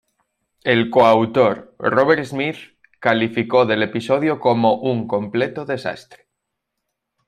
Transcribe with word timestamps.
El 0.63 0.89
coautor 0.89 1.75
Robert 1.77 2.23
Smith 2.25 2.75
calificó 2.99 3.67
del 3.67 3.83
episodio 3.83 4.39
como 4.39 4.77
"un 4.79 5.07
completo 5.07 5.63
desastre". 5.63 6.27